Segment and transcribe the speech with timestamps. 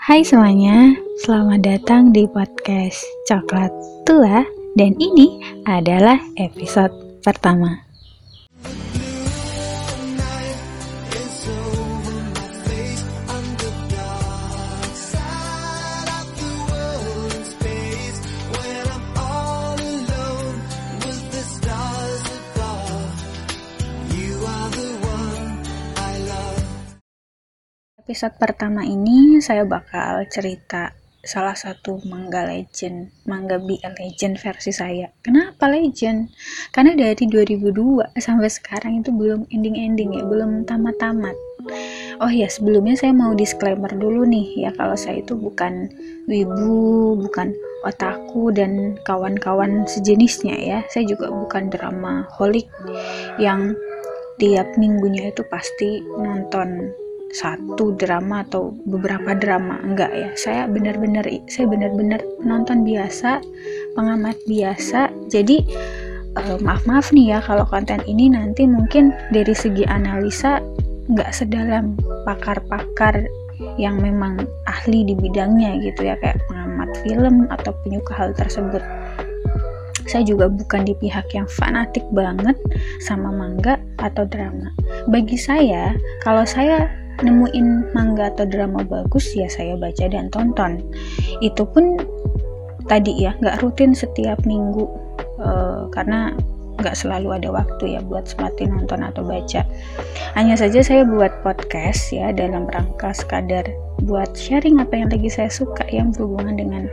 [0.00, 0.96] Hai semuanya,
[1.28, 3.68] selamat datang di podcast Coklat
[4.08, 4.40] Tua
[4.72, 7.89] dan ini adalah episode pertama.
[28.10, 30.90] Episode pertama ini saya bakal cerita
[31.22, 35.14] salah satu manga legend, manga BL legend versi saya.
[35.22, 36.26] Kenapa legend?
[36.74, 41.38] Karena dari 2002 sampai sekarang itu belum ending-ending ya, belum tamat-tamat.
[42.18, 45.86] Oh ya, sebelumnya saya mau disclaimer dulu nih ya kalau saya itu bukan
[46.26, 47.54] wibu, bukan
[47.86, 50.78] otaku dan kawan-kawan sejenisnya ya.
[50.90, 52.66] Saya juga bukan drama holik
[53.38, 53.78] yang
[54.42, 56.90] tiap minggunya itu pasti nonton
[57.30, 60.30] satu drama atau beberapa drama enggak ya.
[60.34, 63.38] Saya benar-benar saya benar-benar nonton biasa
[63.94, 65.10] pengamat biasa.
[65.30, 65.62] Jadi
[66.36, 70.58] uh, maaf maaf nih ya kalau konten ini nanti mungkin dari segi analisa
[71.10, 73.26] nggak sedalam pakar-pakar
[73.76, 78.82] yang memang ahli di bidangnya gitu ya kayak pengamat film atau penyuka hal tersebut.
[80.10, 82.58] Saya juga bukan di pihak yang fanatik banget
[82.98, 84.74] sama manga atau drama.
[85.06, 85.94] Bagi saya,
[86.26, 86.90] kalau saya
[87.22, 90.80] nemuin manga atau drama bagus ya saya baca dan tonton.
[91.44, 92.00] Itu pun
[92.90, 94.88] tadi ya nggak rutin setiap minggu
[95.38, 96.34] uh, karena
[96.80, 99.62] nggak selalu ada waktu ya buat semati nonton atau baca.
[100.34, 103.68] Hanya saja saya buat podcast ya dalam rangka sekadar
[104.08, 106.84] buat sharing apa yang lagi saya suka yang berhubungan dengan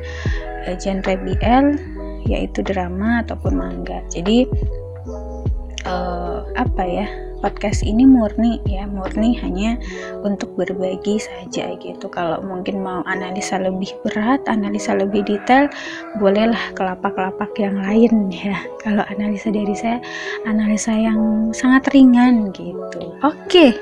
[0.67, 1.79] uh, genre BL
[2.27, 4.03] yaitu drama ataupun manga.
[4.11, 4.43] Jadi
[5.87, 7.07] uh, apa ya
[7.39, 9.77] podcast ini murni ya murni hanya
[10.25, 12.05] untuk berbagi saja gitu.
[12.09, 15.69] Kalau mungkin mau analisa lebih berat analisa lebih detail
[16.17, 18.57] bolehlah kelapak-kelapak yang lain ya.
[18.81, 20.01] Kalau analisa dari saya
[20.49, 23.13] analisa yang sangat ringan gitu.
[23.21, 23.77] Oke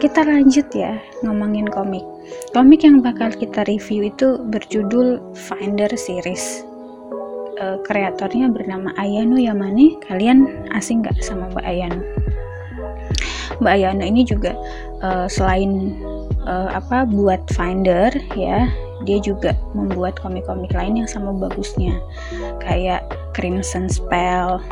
[0.00, 0.96] kita lanjut ya
[1.26, 2.04] ngomongin komik.
[2.56, 6.64] Komik yang bakal kita review itu berjudul Finder Series.
[7.60, 10.00] Uh, kreatornya bernama Ayano Yamane.
[10.08, 12.21] Kalian asing nggak sama Mbak Ayano
[13.62, 14.58] Mbak Ayano ini juga
[15.00, 15.94] uh, selain
[16.44, 18.66] uh, apa buat Finder ya
[19.02, 21.98] dia juga membuat komik-komik lain yang sama bagusnya.
[22.62, 24.62] Kayak Crimson Spell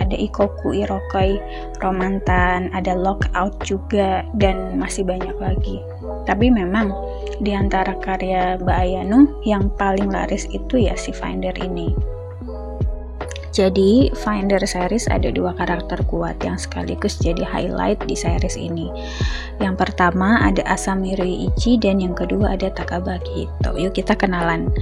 [0.00, 1.36] ada Ikoku Irokoi
[1.84, 5.80] Romantan ada Lockout juga dan masih banyak lagi.
[6.24, 6.92] Tapi memang
[7.40, 12.11] di antara karya Mbak Ayano yang paling laris itu ya si Finder ini
[13.52, 18.88] jadi, Finder series ada dua karakter kuat yang sekaligus jadi highlight di series ini.
[19.60, 23.76] Yang pertama ada Asami Ryuichi dan yang kedua ada Takabaki Hito.
[23.76, 24.72] Yuk kita kenalan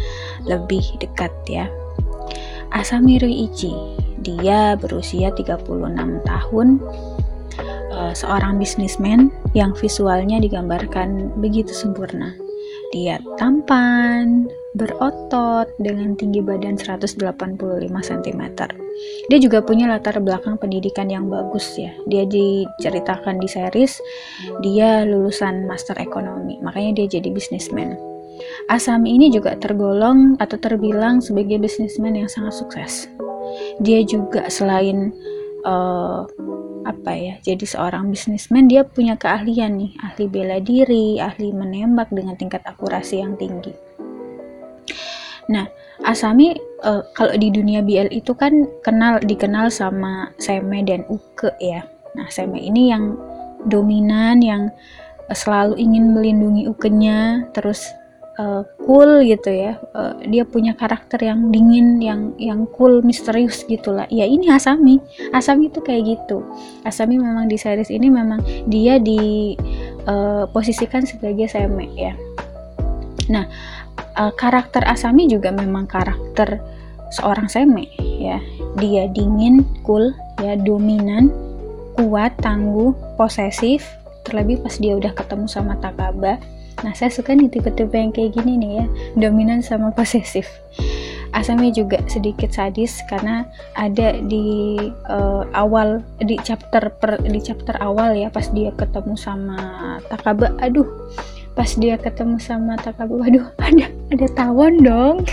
[0.47, 1.67] lebih dekat ya.
[2.71, 3.75] Asami Ryuichi,
[4.23, 5.67] dia berusia 36
[6.23, 6.79] tahun,
[7.91, 12.39] uh, seorang bisnismen yang visualnya digambarkan begitu sempurna.
[12.95, 14.47] Dia tampan,
[14.79, 17.19] berotot dengan tinggi badan 185
[17.91, 18.43] cm.
[19.27, 21.91] Dia juga punya latar belakang pendidikan yang bagus ya.
[22.07, 23.99] Dia diceritakan di series
[24.63, 27.99] dia lulusan master ekonomi, makanya dia jadi bisnismen.
[28.71, 33.11] Asami ini juga tergolong atau terbilang sebagai bisnismen yang sangat sukses.
[33.83, 35.11] Dia juga selain
[35.67, 36.25] uh,
[36.81, 42.41] apa ya jadi seorang bisnismen dia punya keahlian nih ahli bela diri ahli menembak dengan
[42.41, 43.77] tingkat akurasi yang tinggi
[45.51, 45.67] Nah,
[46.07, 46.55] Asami
[46.87, 51.85] uh, kalau di dunia BL itu kan kenal dikenal sama Seme dan Uke ya.
[52.17, 53.19] Nah, Seme ini yang
[53.69, 54.73] dominan yang
[55.31, 57.85] selalu ingin melindungi Ukenya, terus
[58.41, 59.77] uh, cool gitu ya.
[59.93, 64.09] Uh, dia punya karakter yang dingin, yang yang cool, misterius gitulah.
[64.09, 64.97] Ya ini Asami.
[65.37, 66.41] Asami itu kayak gitu.
[66.89, 72.17] Asami memang di series ini memang dia diposisikan uh, sebagai Seme ya.
[73.31, 73.47] Nah,
[74.21, 76.61] uh, karakter Asami juga memang karakter
[77.17, 78.37] seorang seme ya.
[78.77, 80.13] Dia dingin cool
[80.45, 81.33] ya dominan
[81.97, 83.83] kuat tangguh posesif.
[84.29, 86.37] Terlebih pas dia udah ketemu sama Takaba.
[86.85, 88.87] Nah saya suka nih tipe-tipe yang kayak gini nih ya.
[89.17, 90.47] Dominan sama posesif.
[91.31, 93.47] Asami juga sedikit sadis karena
[93.79, 94.75] ada di
[95.07, 99.59] uh, awal di chapter per di chapter awal ya pas dia ketemu sama
[100.11, 100.55] Takaba.
[100.59, 100.87] Aduh
[101.61, 105.29] pas dia ketemu sama Takaba waduh ada ada tawon dong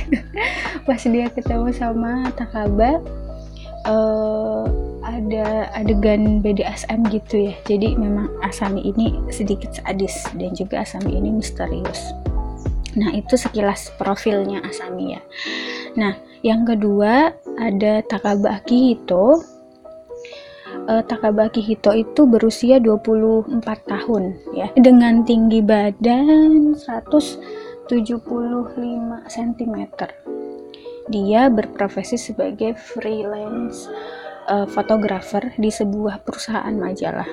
[0.87, 2.99] pas dia ketemu sama Takaba
[3.87, 4.67] uh,
[5.07, 11.31] ada adegan BDSM gitu ya jadi memang Asami ini sedikit sadis dan juga Asami ini
[11.31, 12.11] misterius
[12.97, 15.21] Nah, itu sekilas profilnya Asami ya.
[15.93, 17.29] Nah, yang kedua
[17.61, 19.45] ada Takaba Akihito.
[20.87, 23.59] Uh, Takaba Akihito itu berusia 24
[23.91, 27.91] tahun ya, dengan tinggi badan 175
[29.27, 29.77] cm.
[31.11, 33.91] Dia berprofesi sebagai freelance
[34.47, 37.27] uh, fotografer di sebuah perusahaan majalah.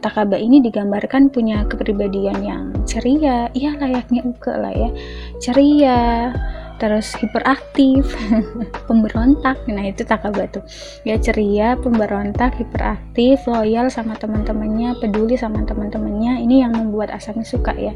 [0.00, 4.90] Takaba ini digambarkan punya kepribadian yang ceria, ya layaknya Uke lah ya,
[5.38, 6.32] ceria,
[6.76, 8.06] terus hiperaktif,
[8.88, 9.60] pemberontak.
[9.68, 10.64] Nah itu Takaba tuh,
[11.02, 16.44] ya ceria, pemberontak, hiperaktif, loyal sama teman-temannya, peduli sama teman-temannya.
[16.46, 17.92] Ini yang membuat Asami suka ya.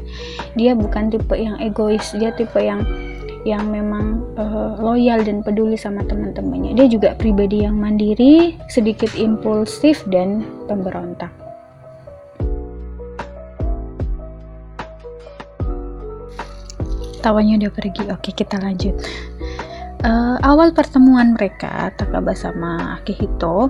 [0.59, 2.83] Dia bukan tipe yang egois, dia tipe yang
[3.41, 6.77] yang memang uh, loyal dan peduli sama teman-temannya.
[6.77, 11.40] Dia juga pribadi yang mandiri, sedikit impulsif dan pemberontak.
[17.21, 18.97] Tawanya udah pergi oke kita lanjut
[20.03, 23.69] uh, awal pertemuan mereka Takaba sama Akihito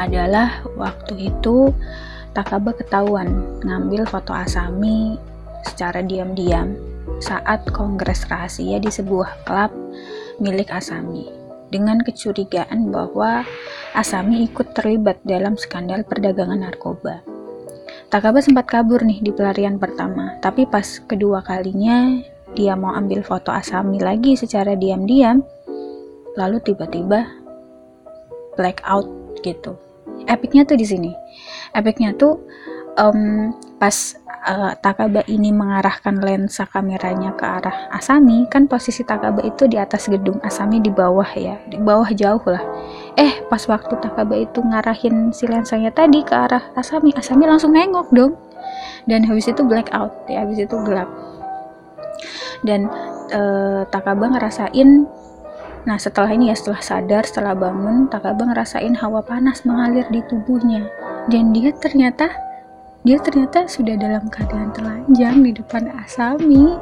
[0.00, 1.70] adalah waktu itu
[2.32, 5.20] Takaba ketahuan ngambil foto Asami
[5.66, 6.76] secara diam-diam
[7.18, 9.74] saat kongres rahasia di sebuah klub
[10.38, 11.26] milik Asami
[11.68, 13.44] dengan kecurigaan bahwa
[13.92, 17.27] Asami ikut terlibat dalam skandal perdagangan narkoba.
[18.08, 22.16] Takaba sempat kabur nih di pelarian pertama, tapi pas kedua kalinya
[22.56, 25.44] dia mau ambil foto Asami lagi secara diam-diam,
[26.32, 27.28] lalu tiba-tiba
[28.56, 29.04] blackout
[29.44, 29.76] gitu.
[30.24, 31.12] Epicnya tuh di sini.
[31.76, 32.40] Epicnya tuh
[32.96, 39.66] um, pas uh, Takaba ini mengarahkan lensa kameranya ke arah Asami, kan posisi Takaba itu
[39.66, 42.62] di atas gedung, Asami di bawah ya, di bawah jauh lah.
[43.18, 48.08] Eh pas waktu Takaba itu ngarahin si lensanya tadi ke arah Asami Asami langsung nengok
[48.14, 48.32] dong.
[49.08, 51.08] Dan habis itu blackout ya habis itu gelap.
[52.62, 52.90] Dan
[53.32, 55.08] eh, Takaba ngerasain
[55.86, 60.86] nah setelah ini ya setelah sadar setelah bangun Takaba ngerasain hawa panas mengalir di tubuhnya.
[61.28, 62.47] Dan dia ternyata
[63.06, 66.74] dia ternyata sudah dalam keadaan telanjang di depan Asami.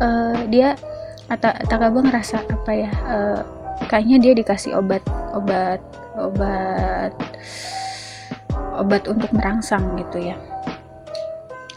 [0.00, 0.74] Uh, dia
[1.34, 3.40] Takaba ngerasa apa ya uh,
[3.88, 5.00] kayaknya dia dikasih obat
[5.32, 5.80] obat
[6.20, 7.16] obat
[8.76, 10.36] obat untuk merangsang gitu ya.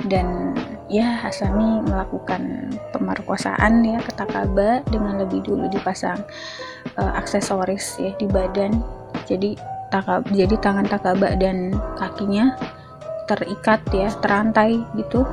[0.06, 0.56] Dan
[0.88, 6.20] ya Asami melakukan pemerkosaan ya ke Takaba dengan lebih dulu dipasang
[7.00, 8.84] uh, aksesoris ya di badan.
[9.28, 9.56] Jadi
[9.88, 12.52] Takaba, jadi tangan Takaba dan kakinya
[13.28, 15.28] terikat ya terantai gitu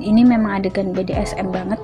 [0.00, 1.82] ini memang adegan BDSM banget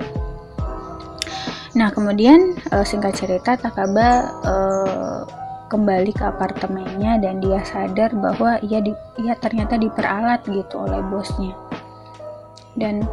[1.77, 5.21] Nah, kemudian uh, singkat cerita Takaba uh,
[5.69, 11.53] kembali ke apartemennya dan dia sadar bahwa ia di, ia ternyata diperalat gitu oleh bosnya.
[12.73, 13.05] Dan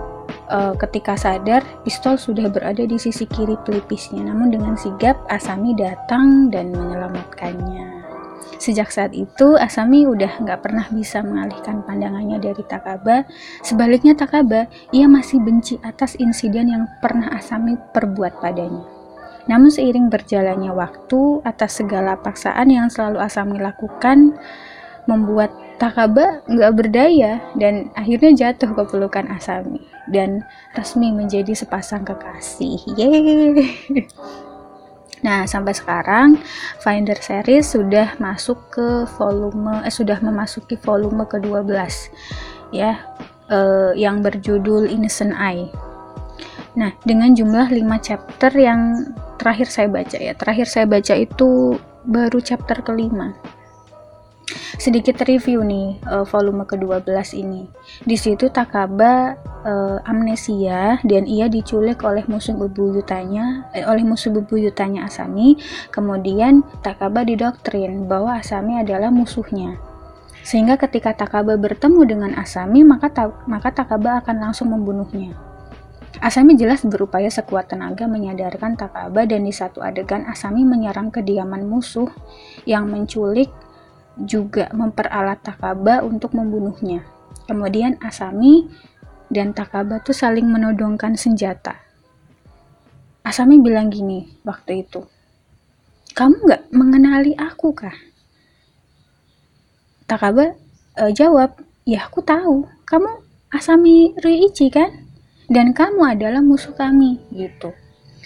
[0.49, 4.25] uh, ketika sadar, pistol sudah berada di sisi kiri pelipisnya.
[4.25, 8.04] Namun dengan sigap Asami datang dan menyelamatkannya.
[8.59, 13.29] Sejak saat itu, Asami udah nggak pernah bisa mengalihkan pandangannya dari Takaba.
[13.61, 18.85] Sebaliknya Takaba, ia masih benci atas insiden yang pernah Asami perbuat padanya.
[19.45, 24.37] Namun seiring berjalannya waktu, atas segala paksaan yang selalu Asami lakukan,
[25.05, 30.47] membuat Takaba nggak berdaya dan akhirnya jatuh ke pelukan Asami dan
[30.79, 32.79] resmi menjadi sepasang kekasih.
[32.95, 34.07] Yeay!
[35.25, 36.37] Nah, sampai sekarang
[36.85, 41.73] Finder series sudah masuk ke volume eh, sudah memasuki volume ke-12
[42.77, 43.01] ya
[43.49, 45.73] eh, yang berjudul Innocent Eye.
[46.77, 49.09] Nah, dengan jumlah 5 chapter yang
[49.41, 50.37] terakhir saya baca ya.
[50.37, 53.33] Terakhir saya baca itu baru chapter kelima
[54.77, 57.69] sedikit review nih uh, volume ke-12 ini.
[58.03, 65.05] Di situ Takaba uh, amnesia dan ia diculik oleh musuh bebuyutannya eh, oleh musuh bebuyutannya
[65.07, 65.57] Asami.
[65.91, 69.79] Kemudian Takaba didoktrin bahwa Asami adalah musuhnya.
[70.45, 75.33] Sehingga ketika Takaba bertemu dengan Asami, maka ta maka Takaba akan langsung membunuhnya.
[76.23, 82.07] Asami jelas berupaya sekuat tenaga menyadarkan Takaba dan di satu adegan Asami menyerang kediaman musuh
[82.69, 83.51] yang menculik
[84.19, 87.03] juga memperalat Takaba untuk membunuhnya.
[87.51, 88.71] Kemudian Asami
[89.29, 91.83] dan Takaba tuh saling menodongkan senjata.
[93.25, 95.03] Asami bilang gini waktu itu,
[96.13, 97.97] kamu nggak mengenali aku kah?
[100.05, 100.55] Takaba
[100.95, 101.57] e, jawab,
[101.89, 103.11] ya aku tahu, kamu
[103.49, 104.93] Asami Ruichi kan?
[105.49, 107.73] Dan kamu adalah musuh kami, gitu.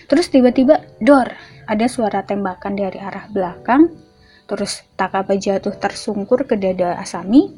[0.07, 1.35] Terus tiba-tiba, dor,
[1.67, 4.08] ada suara tembakan dari arah belakang
[4.49, 7.53] Terus Takaba jatuh tersungkur ke dada Asami.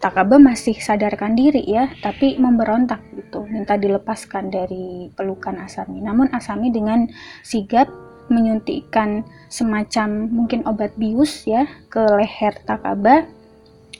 [0.00, 6.00] Takaba masih sadarkan diri ya, tapi memberontak gitu, minta dilepaskan dari pelukan Asami.
[6.00, 7.04] Namun Asami dengan
[7.44, 7.92] sigap
[8.32, 13.28] menyuntikkan semacam mungkin obat bius ya ke leher Takaba.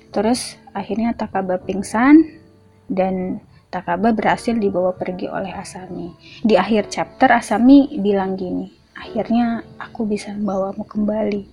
[0.08, 2.40] Terus akhirnya Takaba pingsan
[2.88, 6.16] dan Takaba berhasil dibawa pergi oleh Asami.
[6.40, 11.48] Di akhir chapter Asami bilang gini, akhirnya aku bisa membawamu kembali.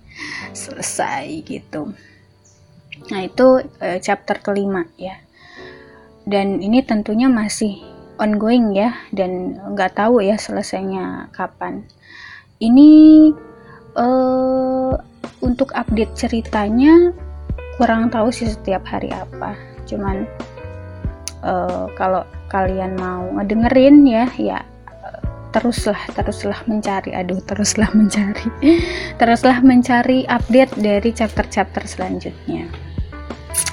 [0.52, 1.96] Selesai gitu.
[3.08, 5.16] Nah, itu uh, chapter kelima ya.
[6.28, 7.80] Dan ini tentunya masih
[8.20, 11.86] ongoing ya dan nggak tahu ya selesainya kapan.
[12.60, 12.90] Ini
[13.96, 14.92] uh,
[15.40, 17.14] untuk update ceritanya
[17.78, 19.54] kurang tahu sih setiap hari apa.
[19.86, 20.26] Cuman
[21.46, 24.60] uh, kalau kalian mau ngedengerin ya, ya
[25.50, 28.48] teruslah teruslah mencari aduh teruslah mencari
[29.20, 32.68] teruslah mencari update dari chapter-chapter selanjutnya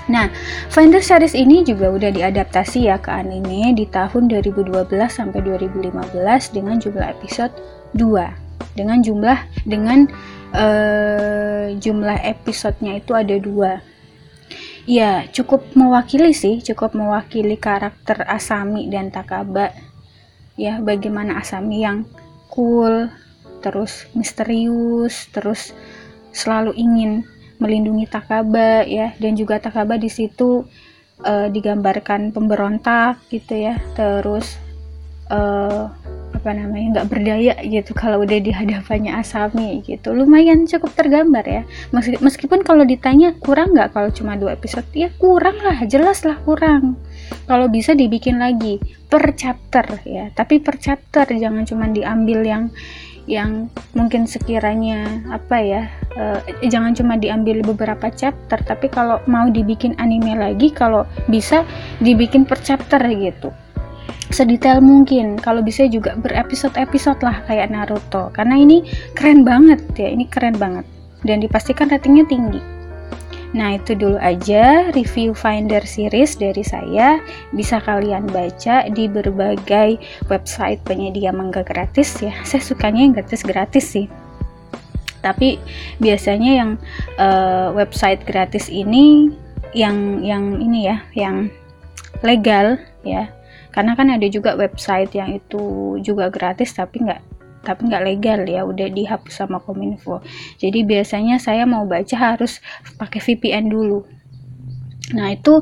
[0.06, 0.30] Nah,
[0.70, 6.78] Finder series ini juga udah diadaptasi ya ke anime di tahun 2012 sampai 2015 dengan
[6.78, 7.54] jumlah episode
[7.98, 8.78] 2.
[8.78, 10.06] Dengan jumlah dengan
[10.54, 13.82] uh, jumlah episodenya itu ada dua.
[14.86, 19.74] Ya, cukup mewakili sih, cukup mewakili karakter Asami dan Takaba.
[20.56, 22.08] Ya, bagaimana Asami yang
[22.48, 23.12] cool,
[23.60, 25.76] terus misterius, terus
[26.32, 27.28] selalu ingin
[27.60, 29.12] melindungi Takaba ya.
[29.20, 30.64] Dan juga Takaba di situ
[31.24, 33.76] uh, digambarkan pemberontak gitu ya.
[34.00, 34.56] Terus
[35.28, 35.92] uh,
[36.46, 40.14] apa namanya nggak berdaya gitu kalau udah di hadapannya Asami gitu.
[40.14, 41.66] Lumayan cukup tergambar ya.
[42.22, 44.86] Meskipun kalau ditanya kurang nggak kalau cuma dua episode?
[44.94, 47.02] Ya kurang lah jelas lah kurang.
[47.50, 48.78] Kalau bisa dibikin lagi
[49.10, 50.30] per chapter ya.
[50.38, 52.64] Tapi per chapter jangan cuma diambil yang
[53.26, 59.98] yang mungkin sekiranya apa ya uh, jangan cuma diambil beberapa chapter tapi kalau mau dibikin
[59.98, 61.66] anime lagi kalau bisa
[61.98, 63.50] dibikin per chapter gitu
[64.36, 68.84] sedetail mungkin kalau bisa juga berepisode-episode lah kayak Naruto karena ini
[69.16, 70.84] keren banget ya ini keren banget
[71.24, 72.60] dan dipastikan ratingnya tinggi
[73.56, 77.24] Nah, itu dulu aja review Finder series dari saya.
[77.56, 79.96] Bisa kalian baca di berbagai
[80.28, 82.36] website penyedia manga gratis ya.
[82.44, 84.12] Saya sukanya yang gratis-gratis sih.
[85.24, 85.56] Tapi
[86.04, 86.72] biasanya yang
[87.16, 89.32] uh, website gratis ini
[89.72, 91.48] yang yang ini ya, yang
[92.28, 92.76] legal
[93.08, 93.32] ya.
[93.76, 98.62] Karena kan ada juga website yang itu juga gratis tapi nggak tapi nggak legal ya
[98.64, 100.24] udah dihapus sama kominfo.
[100.62, 102.64] Jadi biasanya saya mau baca harus
[102.96, 104.06] pakai VPN dulu.
[105.18, 105.60] Nah itu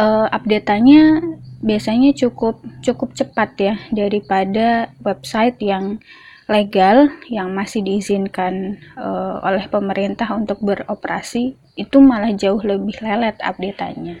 [0.00, 1.22] uh, updateannya
[1.62, 6.02] biasanya cukup cukup cepat ya daripada website yang
[6.50, 14.18] legal yang masih diizinkan uh, oleh pemerintah untuk beroperasi itu malah jauh lebih lelet updateannya.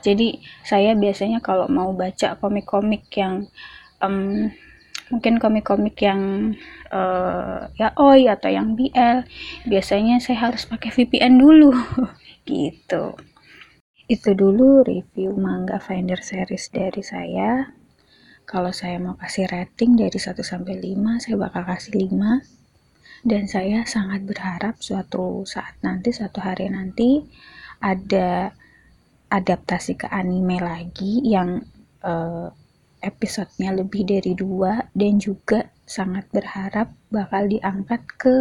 [0.00, 3.46] Jadi saya biasanya kalau mau baca komik-komik yang
[4.00, 4.50] um,
[5.12, 6.52] mungkin komik-komik yang
[6.90, 9.24] uh, ya oi atau yang BL
[9.68, 11.72] biasanya saya harus pakai VPN dulu.
[12.48, 13.12] Gitu.
[14.08, 17.77] Itu dulu review manga Finder series dari saya
[18.48, 23.84] kalau saya mau kasih rating dari 1 sampai 5 saya bakal kasih 5 dan saya
[23.84, 27.28] sangat berharap suatu saat nanti suatu hari nanti
[27.82, 28.54] ada
[29.28, 31.60] adaptasi ke anime lagi yang
[32.02, 32.48] uh,
[33.04, 34.88] episodenya lebih dari dua.
[34.94, 38.36] Dan juga sangat berharap bakal diangkat ke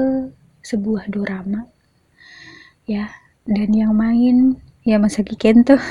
[0.64, 1.68] sebuah dorama.
[2.88, 3.12] Ya
[3.48, 5.78] dan yang main ya Masaki Kento.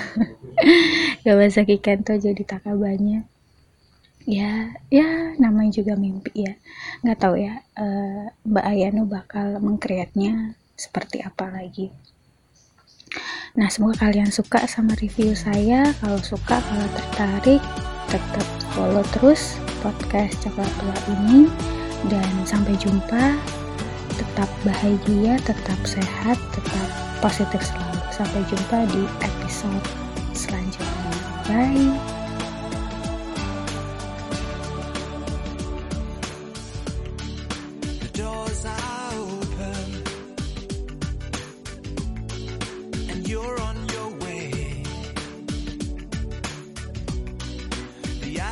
[1.27, 3.27] Ya Masaki Kento jadi takabanya
[4.27, 6.55] ya ya namanya juga mimpi ya.
[7.07, 11.95] Nggak tahu ya uh, Mbak Ayano bakal mengkreatnya seperti apa lagi.
[13.57, 15.95] Nah semoga kalian suka sama review saya.
[16.03, 17.63] Kalau suka kalau tertarik
[18.11, 21.49] tetap follow terus podcast coklat tua ini.
[22.11, 23.39] Dan sampai jumpa.
[24.17, 26.89] Tetap bahagia tetap sehat tetap
[27.25, 28.01] positif selalu.
[28.13, 29.87] Sampai jumpa di episode
[30.37, 31.17] selanjutnya.
[31.49, 32.16] Bye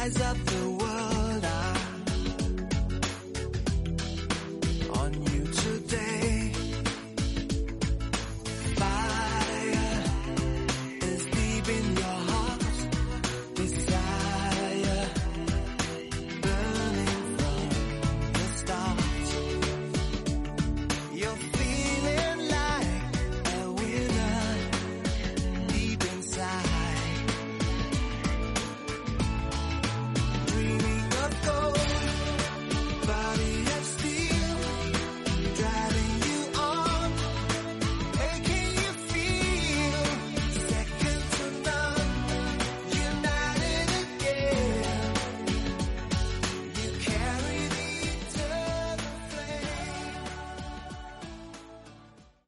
[0.05, 0.74] rise up the